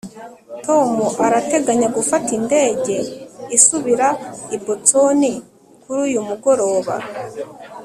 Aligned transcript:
tom 0.65 0.91
arateganya 1.25 1.87
gufata 1.97 2.29
indege 2.39 2.95
isubira 3.57 4.07
i 4.55 4.57
boston 4.63 5.19
kuri 5.83 5.99
uyu 6.07 6.19
mugoroba 6.27 6.95